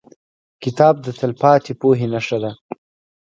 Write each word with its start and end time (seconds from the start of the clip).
کتاب 0.63 0.95
د 1.05 1.07
تلپاتې 1.19 1.73
پوهې 1.81 2.07
نښه 2.13 2.37
ده. 2.43 2.51